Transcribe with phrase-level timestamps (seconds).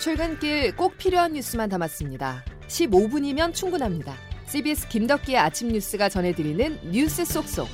[0.00, 2.42] 출근길 꼭 필요한 뉴스만 담았습니다.
[2.68, 4.14] 15분이면 충분합니다.
[4.46, 7.68] CBS 김덕기의 아침 뉴스가 전해드리는 뉴스 속속.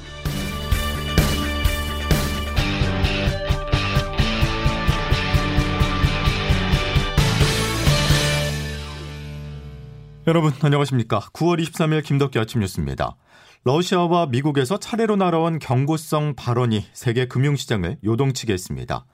[10.27, 11.21] 여러분 안녕하십니까?
[11.32, 13.17] 9월 23일 김덕기 아침 뉴스입니다.
[13.63, 19.07] 러시아와 미국에서 차례로 날아온 경고성 발언이 세계 금융시장을 요동치게 했습니다.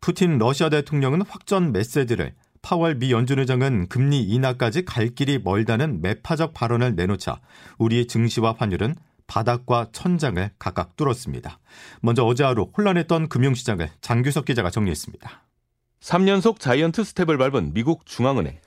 [0.00, 2.34] 푸틴 러시아 대통령은 확전 메시지를
[2.68, 7.40] 파월 미 연준 의장은 금리 인하까지 갈 길이 멀다는 매파적 발언을 내놓자
[7.78, 8.94] 우리 증시와 환율은
[9.26, 11.60] 바닥과 천장을 각각 뚫었습니다.
[12.02, 15.46] 먼저 어제 하루 혼란했던 금융시장을 장규석 기자가 정리했습니다.
[16.02, 18.58] 3연속 자이언트 스텝을 밟은 미국 중앙은행.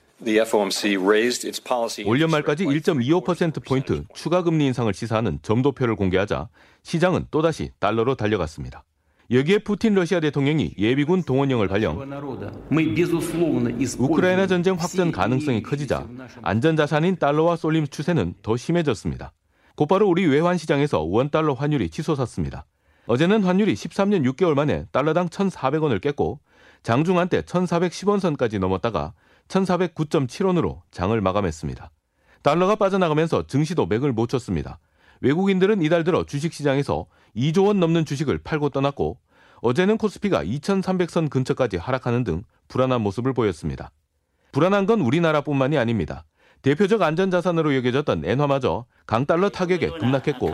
[2.04, 6.48] 올 연말까지 1.25%포인트 추가 금리 인상을 시사하는 점도표를 공개하자
[6.82, 8.82] 시장은 또다시 달러로 달려갔습니다.
[9.32, 11.98] 여기에 푸틴 러시아 대통령이 예비군 동원령을 발령,
[13.98, 16.06] 우크라이나 전쟁 확전 가능성이 커지자
[16.42, 19.32] 안전자산인 달러와 쏠림 추세는 더 심해졌습니다.
[19.74, 22.66] 곧바로 우리 외환 시장에서 원달러 환율이 치솟았습니다.
[23.06, 26.40] 어제는 환율이 13년 6개월 만에 달러당 1,400원을 깼고
[26.82, 29.14] 장중 한때 1,410원 선까지 넘었다가
[29.48, 31.90] 1,409.7원으로 장을 마감했습니다.
[32.42, 34.78] 달러가 빠져나가면서 증시도 맥을 못 쳤습니다.
[35.22, 37.06] 외국인들은 이달 들어 주식시장에서
[37.36, 39.18] 2조 원 넘는 주식을 팔고 떠났고
[39.62, 43.92] 어제는 코스피가 2,300선 근처까지 하락하는 등 불안한 모습을 보였습니다.
[44.50, 46.24] 불안한 건 우리나라뿐만이 아닙니다.
[46.62, 50.50] 대표적 안전자산으로 여겨졌던 엔화마저 강달러 타격에 급락했고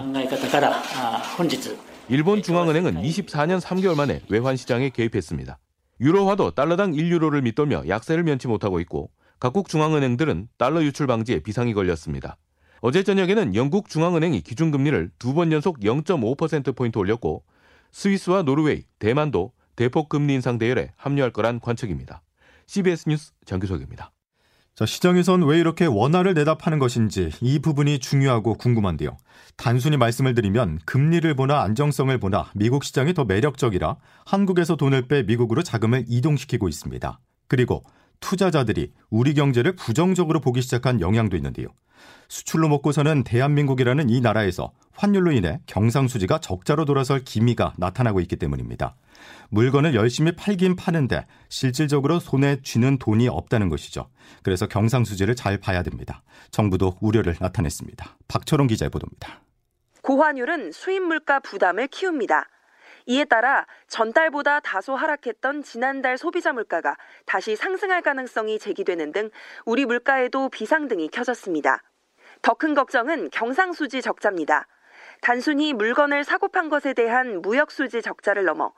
[2.08, 5.58] 일본 중앙은행은 24년 3개월 만에 외환시장에 개입했습니다.
[6.00, 12.36] 유로화도 달러당 1유로를 밑돌며 약세를 면치 못하고 있고 각국 중앙은행들은 달러 유출 방지에 비상이 걸렸습니다.
[12.80, 17.44] 어제 저녁에는 영국 중앙은행이 기준금리를 두 번 연속 0.5%포인트 올렸고
[17.92, 22.22] 스위스와 노르웨이, 대만도 대폭 금리 인상 대열에 합류할 거란 관측입니다.
[22.66, 24.10] CBS 뉴스 정규석입니다.
[24.74, 29.16] 자, 시장에선 왜 이렇게 원화를 내다 파는 것인지 이 부분이 중요하고 궁금한데요.
[29.56, 35.64] 단순히 말씀을 드리면 금리를 보나 안정성을 보나 미국 시장이 더 매력적이라 한국에서 돈을 빼 미국으로
[35.64, 37.18] 자금을 이동시키고 있습니다.
[37.48, 37.82] 그리고
[38.20, 41.68] 투자자들이 우리 경제를 부정적으로 보기 시작한 영향도 있는데요.
[42.28, 48.96] 수출로 먹고 사는 대한민국이라는 이 나라에서 환율로 인해 경상수지가 적자로 돌아설 기미가 나타나고 있기 때문입니다.
[49.50, 54.08] 물건을 열심히 팔긴 파는데 실질적으로 손에 쥐는 돈이 없다는 것이죠.
[54.42, 56.22] 그래서 경상수지를 잘 봐야 됩니다.
[56.50, 58.16] 정부도 우려를 나타냈습니다.
[58.28, 59.40] 박철원 기자의 보도입니다.
[60.02, 62.48] 고환율은 수입 물가 부담을 키웁니다.
[63.08, 69.30] 이에 따라 전달보다 다소 하락했던 지난달 소비자 물가가 다시 상승할 가능성이 제기되는 등
[69.64, 71.82] 우리 물가에도 비상등이 켜졌습니다.
[72.42, 74.66] 더 큰 걱정은 경상수지 적자입니다.
[75.22, 78.74] 단순히 물건을 사고 판 것에 대한 무역수지 적자를 넘어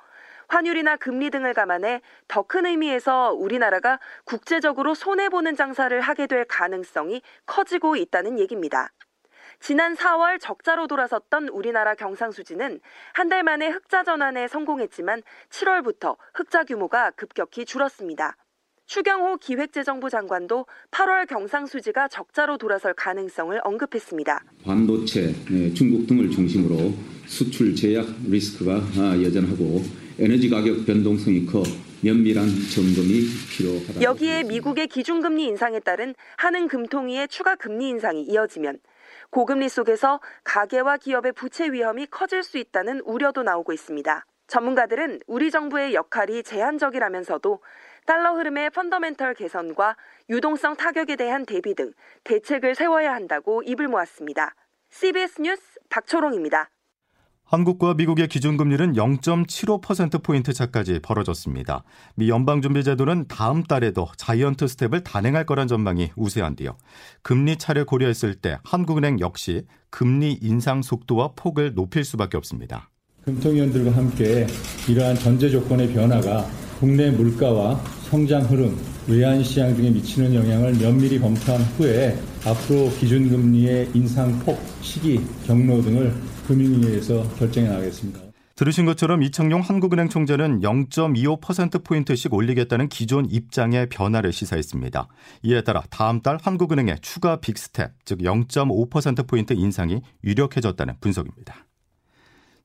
[0.46, 7.96] 환율이나 금리 등을 감안해 더 큰 의미에서 우리나라가 국제적으로 손해보는 장사를 하게 될 가능성이 커지고
[7.96, 8.90] 있다는 얘기입니다.
[9.60, 12.80] 지난 4월 적자로 돌아섰던 우리나라 경상수지는
[13.12, 18.36] 한 달 만에 흑자 전환에 성공했지만 7월부터 흑자 규모가 급격히 줄었습니다.
[18.86, 24.42] 추경호 기획재정부 장관도 8월 경상수지가 적자로 돌아설 가능성을 언급했습니다.
[24.64, 26.92] 반도체, 네, 중국 등을 중심으로
[27.28, 29.82] 수출 제약 리스크가 아, 여전하고
[30.18, 31.62] 에너지 가격 변동성이 커
[32.02, 34.02] 면밀한 점검이 필요하다.
[34.02, 38.80] 여기에 미국의 기준금리 인상에 따른 한은 금통위의 추가 금리 인상이 이어지면
[39.30, 44.26] 고금리 속에서 가계와 기업의 부채 위험이 커질 수 있다는 우려도 나오고 있습니다.
[44.48, 47.60] 전문가들은 우리 정부의 역할이 제한적이라면서도
[48.06, 49.96] 달러 흐름의 펀더멘털 개선과
[50.28, 51.92] 유동성 타격에 대한 대비 등
[52.24, 54.56] 대책을 세워야 한다고 입을 모았습니다.
[54.88, 56.68] CBS 뉴스 박초롱입니다.
[57.50, 61.82] 한국과 미국의 기준금리는 0.75%포인트 차까지 벌어졌습니다.
[62.14, 66.76] 미 연방준비제도는 다음 달에도 자이언트 스텝을 단행할 거란 전망이 우세한데요.
[67.22, 72.88] 금리 차를 고려했을 때 한국은행 역시 금리 인상 속도와 폭을 높일 수밖에 없습니다.
[73.24, 74.46] 금통위원들과 함께
[74.88, 76.46] 이러한 전제 조건의 변화가
[76.78, 85.20] 국내 물가와 성장 흐름, 외환시장 등에 미치는 영향을 면밀히 검토한 후에 앞으로 기준금리의 인상폭, 시기,
[85.46, 86.14] 경로 등을
[86.50, 88.20] 금융위에서 결정해 나가겠습니다.
[88.56, 95.08] 들으신 것처럼 이창용 한국은행 총재는 0.25%포인트씩 올리겠다는 기존 입장의 변화를 시사했습니다.
[95.44, 101.66] 이에 따라 다음 달 한국은행의 추가 빅스텝, 즉 0.5%포인트 인상이 유력해졌다는 분석입니다.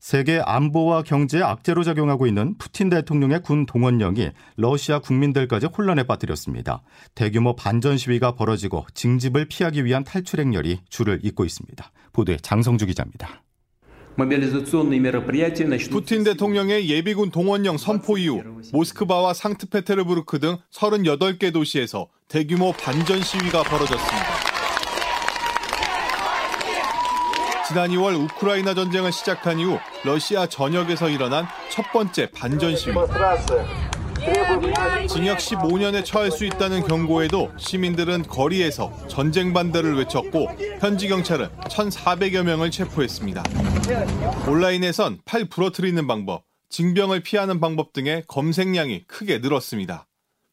[0.00, 6.82] 세계 안보와 경제에 악재로 작용하고 있는 푸틴 대통령의 군 동원령이 러시아 국민들까지 혼란에 빠뜨렸습니다.
[7.14, 11.90] 대규모 반전 시위가 벌어지고 징집을 피하기 위한 탈출 행렬이 줄을 잇고 있습니다.
[12.12, 13.45] 보도에 장성주 기자입니다.
[15.90, 18.42] 푸틴 대통령의 예비군 동원령 선포 이후
[18.72, 24.26] 모스크바와 상트페테르부르크 등 38개 도시에서 대규모 반전 시위가 벌어졌습니다.
[27.68, 32.94] 지난 2월 우크라이나 전쟁을 시작한 이후 러시아 전역에서 일어난 첫 번째 반전 시위.
[35.08, 40.48] 징역 15년에 처할 수 있다는 경고에도 시민들은 거리에서 전쟁 반대를 외쳤고
[40.80, 43.44] 현지 경찰은 1,400여 명을 체포했습니다.
[44.48, 50.06] 온라인에선 팔 부러뜨리는 방법, 징병을 피하는 방법 등의 검색량이 크게 늘었습니다.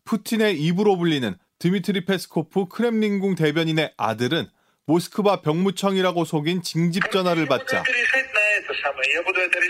[0.05, 4.47] 푸틴의 입으로 불리는 드미트리 페스코프 크렘린궁 대변인의 아들은
[4.85, 7.83] 모스크바 병무청이라고 속인 징집 전화를 받자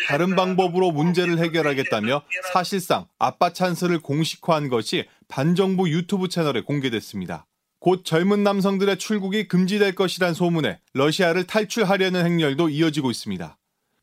[0.07, 7.45] 다른 방법으로 문제를 해결하겠다며 사실상 아빠 찬스를 공식화한 것이 반정부 유튜브 채널에 공개됐습니다.
[7.79, 13.57] 곧 젊은 남성들의 출국이 금지될 것이란 소문에 러시아를 탈출하려는 행렬도 이어지고 있습니다.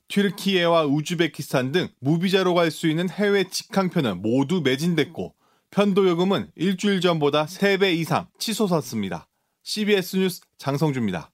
[0.08, 5.35] 튀르키예와 우즈베키스탄 등 무비자로 갈 수 있는 해외 직항표는 모두 매진됐고
[5.70, 9.29] 편도요금은 일주일 전보다 3배 이상 치솟았습니다.
[9.62, 11.31] CBS 뉴스 장성주입니다.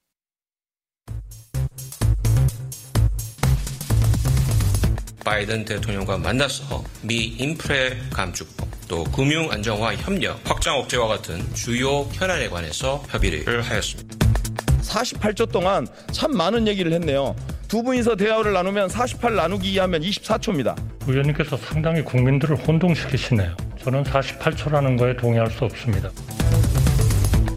[5.27, 12.49] 바이든 대통령과 만나서 미 인프레 감축법 또 금융 안정화 협력 확장 억제와 같은 주요 현안에
[12.49, 14.17] 관해서 협의를 하였습니다.
[14.83, 17.35] 48초 동안 참 많은 얘기를 했네요.
[17.67, 20.77] 두 분이서 대화를 나누면 48 나누기 하면 24초입니다.
[21.09, 23.57] 의원님께서 상당히 국민들을 혼동시키시네요.
[23.83, 26.09] 저는 48초라는 거에 동의할 수 없습니다.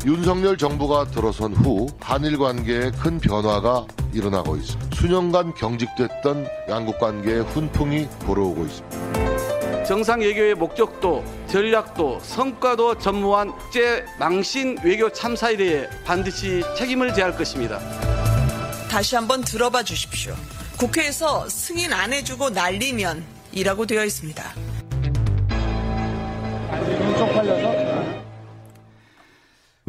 [0.08, 4.96] 윤석열 정부가 들어선 후 한일 관계에 큰 변화가 일어나고 있습니다.
[4.96, 9.84] 수년간 경직됐던 양국 관계의 훈풍이 불어오고 있습니다.
[9.84, 17.36] 정상 외교의 목적도 전략도 성과도 전무한 국제 망신 외교 참사에 대해 반드시 책임을 져야 할
[17.36, 17.80] 것입니다.
[18.90, 20.36] 다시 한번 들어봐 주십시오.
[20.78, 24.54] 국회에서 승인 안 해주고 날리면 이라고 되어 있습니다.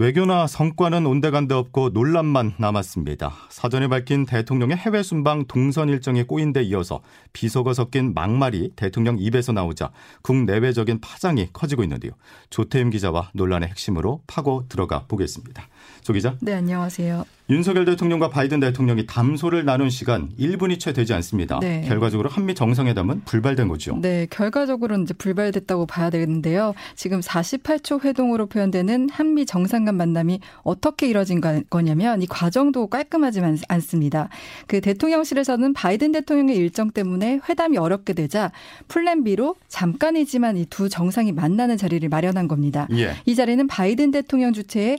[0.00, 3.35] 외교나 성과는 온데간데 없고 논란만 남았습니다.
[3.50, 7.02] 사전에 밝힌 대통령의 해외 순방 동선 일정에 꼬인 데 이어서
[7.35, 9.91] 비속어 섞인 막말이 대통령 입에서 나오자
[10.23, 12.12] 국내외적인 파장이 커지고 있는데요.
[12.49, 15.69] 조태임 기자와 논란의 핵심으로 파고 들어가 보겠습니다.
[16.03, 16.35] 조 기자.
[16.41, 17.25] 네, 안녕하세요.
[17.50, 21.59] 윤석열 대통령과 바이든 대통령이 담소를 나눈 시간 1분이 채 되지 않습니다.
[21.61, 21.82] 네.
[21.88, 23.99] 결과적으로 한미 정상회담은 불발된 거죠.
[24.00, 26.75] 네, 결과적으로는 이제 불발됐다고 봐야 되는데요.
[26.94, 34.29] 지금 48초 회동으로 표현되는 한미 정상 간 만남이 어떻게 이뤄진 거냐면 이 과정도 깔끔하지 않습니다.
[34.69, 38.53] 그 대통령실에서는 바이든 대통령의 일정 때문에 회담이 어렵게 되자
[38.87, 42.87] 플랜 B로 잠깐이지만 이 두 정상이 만나는 자리를 마련한 겁니다.
[42.93, 43.17] 예.
[43.26, 44.99] 이 자리는 바이든 대통령 주최의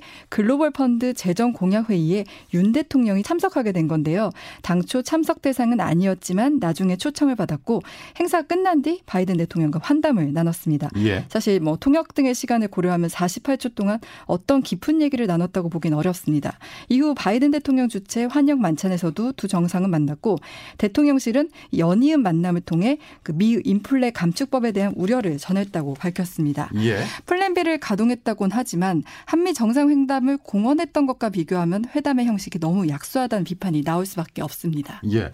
[0.72, 4.32] 글로벌 펀드 재정 공약 회의에 윤 대통령이 참석하게 된 건데요.
[4.62, 7.82] 당초 참석 대상은 아니었지만 나중에 초청을 받았고
[8.20, 10.90] 행사 끝난 뒤 바이든 대통령과 환담을 나눴습니다.
[10.98, 11.26] 예.
[11.30, 16.58] 사실 뭐 통역 등의 시간을 고려하면 48초 동안 어떤 깊은 얘기를 나눴다고 보긴 어렵습니다.
[16.90, 20.38] 이후 바이든 대통령 주최 환영 만찬에서도 두 정상은 만났고
[20.78, 26.70] 대통령실은 연이은 만남을 통해 그 미 인플레 감축법에 대한 우려를 전했다고 밝혔습니다.
[26.76, 27.00] 예.
[27.26, 33.84] 플랜 B를 가동했다곤 하지만 한미 정상회담을 공 언했던 것과 비교하면 회담의 형식이 너무 약소하다는 비판이
[33.84, 35.02] 나올 수밖에 없습니다.
[35.12, 35.34] 예.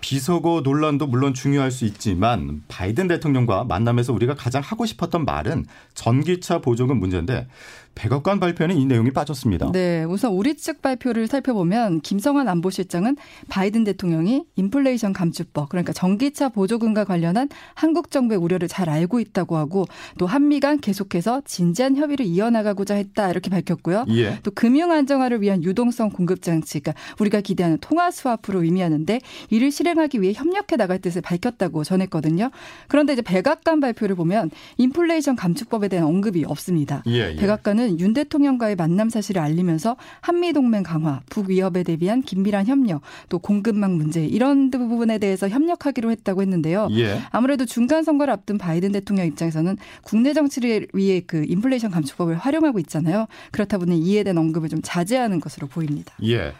[0.00, 5.64] 비서고 논란도 물론 중요할 수 있지만 바이든 대통령과 만남에서 우리가 가장 하고 싶었던 말은
[5.94, 7.46] 전기차 보조금 문제인데
[7.94, 9.70] 백악관 발표에는 이 내용이 빠졌습니다.
[9.72, 13.16] 네, 우선 우리 측 발표를 살펴보면 김성환 안보실장은
[13.48, 19.86] 바이든 대통령이 인플레이션 감축법 그러니까 전기차 보조금과 관련한 한국 정부의 우려를 잘 알고 있다고 하고
[20.18, 24.06] 또 한미 간 계속해서 진지한 협의를 이어나가고자 했다 이렇게 밝혔고요.
[24.10, 24.38] 예.
[24.42, 29.20] 또 금융 안정화를 위한 유동성 공급 장치, 그러니까 우리가 기대하는 통화 스와프로 의미하는데
[29.50, 32.50] 이를 실행하기 위해 협력해 나갈 뜻을 밝혔다고 전했거든요.
[32.88, 37.02] 그런데 이제 백악관 발표를 보면 인플레이션 감축법에 대한 언급이 없습니다.
[37.06, 37.36] 예, 예.
[37.36, 43.02] 백악관은 정부는 윤 대통령과의 만남 사실을 알리면서 한미 동맹 강화, 북 위협에 대비한 긴밀한 협력,
[43.28, 46.88] 또 공급망 문제 이런 부분에 대해서 협력하기로 했다고 했는데요.
[46.92, 47.20] 예.
[47.30, 53.26] 아무래도 중간 선거를 앞둔 바이든 대통령 입장에서는 국내 정치를 위해 그 인플레이션 감축법을 활용하고 있잖아요.
[53.50, 56.14] 그렇다 보니 이에 대한 언급을 좀 자제하는 것으로 보입니다.
[56.24, 56.52] 예.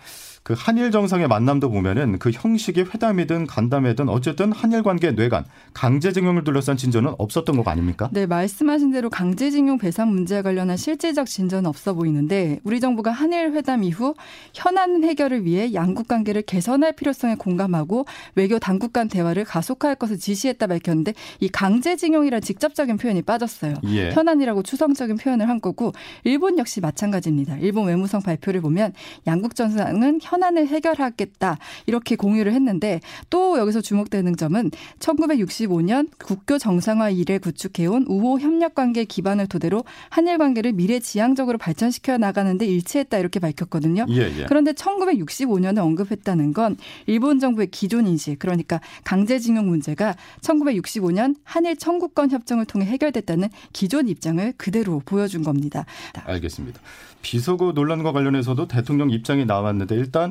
[0.44, 6.76] 그 한일 정상의 만남도 보면은 그 형식이 회담이든 간담회든 어쨌든 한일 관계 뇌관 강제징용을 둘러싼
[6.76, 8.11] 진전은 없었던 거 아닙니까?
[8.12, 13.84] 네, 말씀하신 대로 강제징용 배상 문제와 관련한 실질적 진전은 없어 보이는데 우리 정부가 한일 회담
[13.84, 14.14] 이후
[14.52, 20.66] 현안 해결을 위해 양국 관계를 개선할 필요성에 공감하고 외교 당국 간 대화를 가속화할 것을 지시했다
[20.66, 23.75] 밝혔는데 이 강제징용이란 직접적인 표현이 빠졌어요.
[23.84, 24.11] 예.
[24.11, 25.92] 현안이라고 추상적인 표현을 한 거고
[26.25, 27.58] 일본 역시 마찬가지입니다.
[27.58, 28.92] 일본 외무성 발표를 보면
[29.28, 37.39] 양국 정상은 현안을 해결하겠다 이렇게 공유를 했는데 또 여기서 주목되는 점은 1965년 국교 정상화 이래
[37.39, 44.07] 구축해온 우호 협력 관계 기반을 토대로 한일 관계를 미래 지향적으로 발전시켜 나가는데 일치했다 이렇게 밝혔거든요.
[44.09, 44.47] 예, 예.
[44.49, 52.65] 그런데 1965년에 언급했다는 건 일본 정부의 기존 인식 그러니까 강제징용 문제가 1965년 한일 청구권 협정을
[52.65, 55.85] 통해 해결됐다는 기존 입장을 그대로 보여준 겁니다.
[56.25, 56.81] 알겠습니다.
[57.23, 60.22] 비서고 논란과 관련해서도 대통령 입장이 나왔는데 일단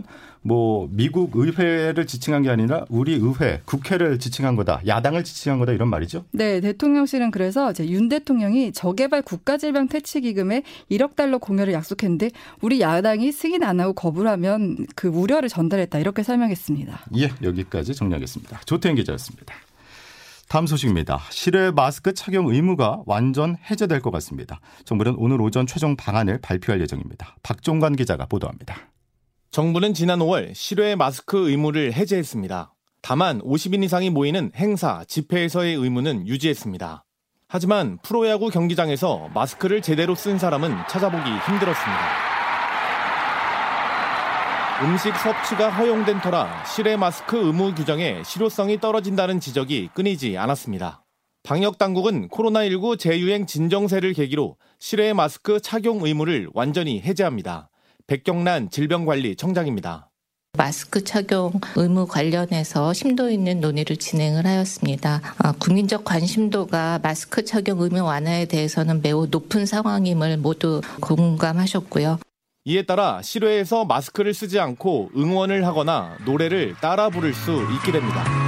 [0.43, 4.81] 뭐 미국 의회를 지칭한 게 아니라 우리 의회, 국회를 지칭한 거다.
[4.88, 6.25] 야당을 지칭한 거다 이런 말이죠.
[6.31, 12.31] 네, 대통령실은 그래서 윤 대통령이 저개발 국가질병 퇴치 기금에 1억 달러 공여를 약속했는데
[12.62, 17.05] 우리 야당이 승인 안 하고 거부를 하면 그 우려를 전달했다 이렇게 설명했습니다.
[17.17, 18.62] 예, 여기까지 정리하겠습니다.
[18.65, 19.53] 조태현 기자였습니다.
[20.48, 21.21] 다음 소식입니다.
[21.29, 24.60] 실외 마스크 착용 의무가 완전 해제될 것 같습니다.
[24.83, 27.38] 정부는 오늘 오전 최종 방안을 발표할 예정입니다.
[27.41, 28.75] 박종관 기자가 보도합니다.
[29.51, 32.74] 정부는 지난 5월 실외 마스크 의무를 해제했습니다.
[33.01, 37.03] 다만 50인 이상이 모이는 행사, 집회에서의 의무는 유지했습니다.
[37.50, 42.01] 하지만 프로야구 경기장에서 마스크를 제대로 쓴 사람은 찾아보기 힘들었습니다.
[44.84, 51.03] 음식 섭취가 허용된 터라 실외 마스크 의무 규정의 실효성이 떨어진다는 지적이 끊이지 않았습니다.
[51.43, 57.70] 방역 당국은 코로나19 재유행 진정세를 계기로 실외 마스크 착용 의무를 완전히 해제합니다.
[58.11, 60.09] 백경란 질병관리청장입니다.
[60.57, 65.21] 마스크 착용 의무 관련해서 심도 있는 논의를 진행을 하였습니다.
[65.37, 72.19] 아, 국민적 관심도가 마스크 착용 의무 완화에 대해서는 매우 높은 상황임을 모두 공감하셨고요.
[72.65, 78.40] 이에 따라 실외에서 마스크를 쓰지 않고 응원을 하거나 노래를 따라 부를 수 있게 됩니다.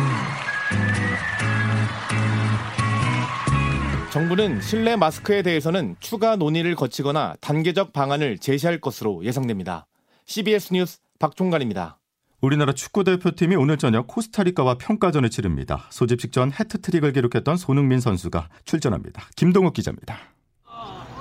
[4.13, 9.88] 정부는 실내 마스크에 대해서는 추가 논의를 거치거나 단계적 방안을 제시할 것으로 예상됩니다.
[10.27, 11.98] CBS 뉴스 박종관입니다.
[12.39, 15.88] 우리나라 축구 대표팀이 오늘 저녁 코스타리카와 평가전을 치릅니다.
[15.89, 19.24] 소집 직전 해트트릭을 기록했던 손흥민 선수가 출전합니다.
[19.36, 20.15] 김동욱 기자입니다.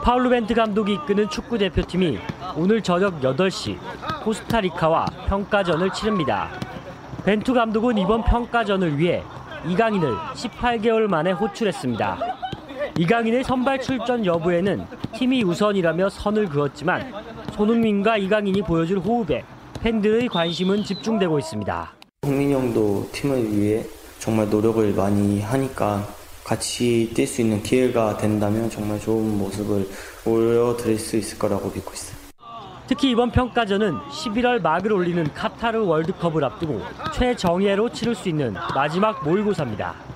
[0.02, 2.18] 파울루 벤트 감독이 이끄는 축구 대표팀이
[2.56, 3.78] 오늘 저녁 8시
[4.22, 6.50] 코스타리카와 평가전을 치릅니다.
[7.24, 9.22] 벤투 감독은 이번 평가전을 위해
[9.66, 12.41] 이강인을 18개월 만에 호출했습니다.
[12.98, 14.84] 이강인의 선발 출전 여부에는
[15.14, 17.12] 팀이 우선이라며 선을 그었지만
[17.52, 19.44] 손흥민과 이강인이 보여줄 호흡에
[19.80, 21.92] 팬들의 관심은 집중되고 있습니다.
[22.22, 23.84] 흥민이 형도 팀을 위해
[24.18, 26.06] 정말 노력을 많이 하니까
[26.44, 29.88] 같이 뛸 수 있는 기회가 된다면 정말 좋은 모습을
[30.24, 32.16] 보여드릴 수 있을 거라고 믿고 있어요.
[32.86, 36.82] 특히 이번 평가전은 11월 막을 올리는 카타르 월드컵을 앞두고
[37.14, 40.11] 최정예로 치를 수 있는 마지막 모의고사입니다.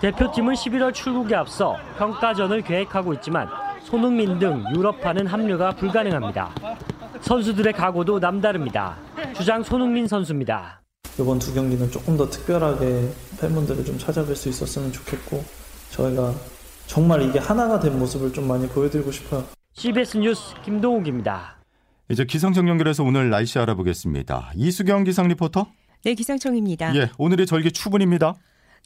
[0.00, 3.48] 대표팀은 11월 출국에 앞서 평가전을 계획하고 있지만
[3.82, 6.54] 손흥민 등 유럽파는 합류가 불가능합니다.
[7.20, 8.96] 선수들의 각오도 남다릅니다.
[9.34, 10.80] 주장 손흥민 선수입니다.
[11.18, 15.44] 이번 두 경기는 조금 더 특별하게 팬분들을 좀 찾아뵐 수 있었으면 좋겠고
[15.90, 16.32] 저희가
[16.86, 19.44] 정말 이게 하나가 된 모습을 좀 많이 보여드리고 싶어요.
[19.72, 21.56] CBS 뉴스 김동욱입니다.
[22.08, 24.52] 이제 기상청 연결해서 오늘 날씨 알아보겠습니다.
[24.54, 25.66] 이수경 기상 리포터.
[26.04, 26.94] 네, 기상청입니다.
[26.94, 28.34] 예, 오늘이 절기 추분입니다.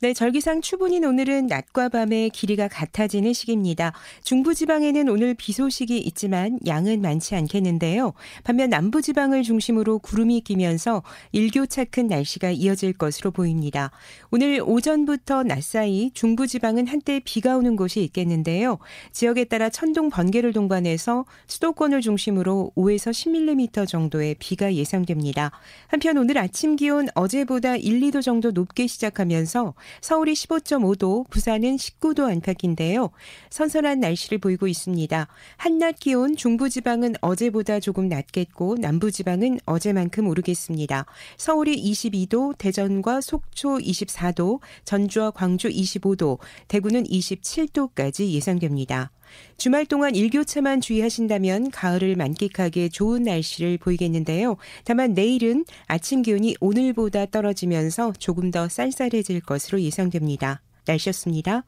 [0.03, 3.93] 네, 절기상 추분인 오늘은 낮과 밤의 길이가 같아지는 시기입니다.
[4.25, 8.13] 중부지방에는 오늘 비 소식이 있지만 양은 많지 않겠는데요.
[8.43, 13.93] 반면 남부지방을 중심으로 구름이 끼면서 일교차 큰 날씨가 이어질 것으로 보입니다.
[14.33, 18.79] 오늘 오전부터 낮 사이 중부지방은 한때 비가 오는 곳이 있겠는데요.
[19.13, 25.53] 지역에 따라 천둥 번개를 동반해서 수도권을 중심으로 5에서 10mm 정도의 비가 예상됩니다.
[25.87, 33.11] 한편 오늘 아침 기온 어제보다 1, 2도 정도 높게 시작하면서 서울이 15.5도, 부산은 19도 안팎인데요.
[33.51, 35.29] 선선한 날씨를 보이고 있습니다.
[35.57, 41.07] 한낮 기온 중부지방은 어제보다 조금 낮겠고 남부지방은 어제만큼 오르겠습니다.
[41.37, 49.11] 서울이 22도, 대전과 속초 24도, 전주와 광주 25도, 대구는 27도까지 예상됩니다.
[49.57, 54.57] 주말 동안 일교차만 주의하신다면 가을을 만끽하기에 좋은 날씨를 보이겠는데요.
[54.85, 60.63] 다만 내일은 아침 기온이 오늘보다 떨어지면서 조금 더 쌀쌀해질 것으로 예상됩니다.
[60.87, 61.65] 날씨였습니다.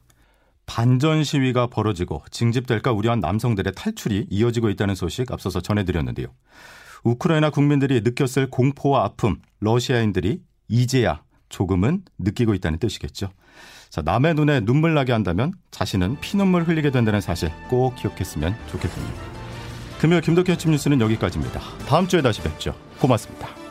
[0.65, 6.27] 반전 시위가 벌어지고 징집될까 우려한 남성들의 탈출이 이어지고 있다는 소식 앞서서 전해드렸는데요.
[7.03, 13.29] 우크라이나 국민들이 느꼈을 공포와 아픔, 러시아인들이 이제야 조금은 느끼고 있다는 뜻이겠죠.
[13.89, 19.07] 자, 남의 눈에 눈물 나게 한다면 자신은 피눈물 흘리게 된다는 사실 꼭 기억했으면 좋겠군요.
[19.99, 21.61] 금요일 김덕현 침 뉴스는 여기까지입니다.
[21.87, 22.75] 다음 주에 다시 뵙죠.
[22.99, 23.64] 고맙습니다.